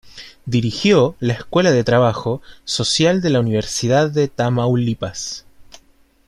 Dirigió 0.47 1.15
la 1.19 1.33
Escuela 1.33 1.69
de 1.69 1.83
Trabajo 1.83 2.41
Social 2.65 3.21
de 3.21 3.29
la 3.29 3.39
Universidad 3.39 4.09
de 4.09 4.27
Tamaulipas. 4.29 5.45